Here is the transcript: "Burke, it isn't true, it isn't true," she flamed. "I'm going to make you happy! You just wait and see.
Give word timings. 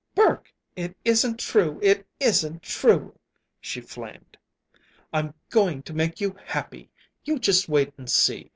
"Burke, 0.15 0.51
it 0.75 0.97
isn't 1.05 1.37
true, 1.39 1.79
it 1.83 2.07
isn't 2.19 2.63
true," 2.63 3.19
she 3.59 3.79
flamed. 3.81 4.35
"I'm 5.13 5.35
going 5.51 5.83
to 5.83 5.93
make 5.93 6.19
you 6.19 6.35
happy! 6.43 6.89
You 7.23 7.37
just 7.37 7.69
wait 7.69 7.93
and 7.99 8.09
see. 8.09 8.49